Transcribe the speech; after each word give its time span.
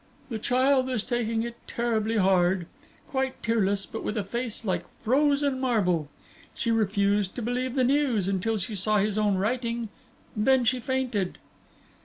"The 0.29 0.39
child 0.39 0.89
is 0.89 1.03
taking 1.03 1.43
it 1.43 1.57
terribly 1.67 2.17
hard! 2.17 2.65
Quite 3.11 3.43
tearless, 3.43 3.85
but 3.85 4.03
with 4.03 4.17
a 4.17 4.23
face 4.23 4.65
like 4.65 4.89
frozen 4.99 5.59
marble! 5.59 6.09
She 6.55 6.71
refused 6.71 7.35
to 7.35 7.43
believe 7.43 7.75
the 7.75 7.83
news, 7.83 8.27
until 8.27 8.57
she 8.57 8.73
saw 8.73 8.97
his 8.97 9.15
own 9.19 9.35
writing. 9.35 9.89
Then 10.35 10.63
she 10.63 10.79
fainted." 10.79 11.37